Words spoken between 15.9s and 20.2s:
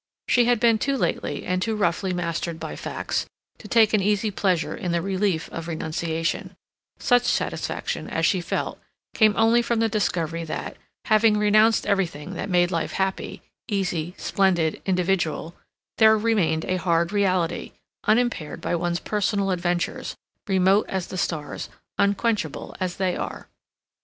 there remained a hard reality, unimpaired by one's personal adventures,